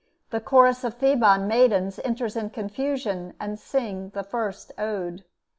The 0.31 0.41
Chorus 0.41 0.83
of 0.83 0.95
Theban 0.95 1.47
maidens 1.47 1.99
enter 2.03 2.25
in 2.35 2.49
confusion 2.49 3.35
and 3.39 3.59
sing 3.59 4.09
the 4.15 4.23
first 4.23 4.71
ode. 4.79 5.25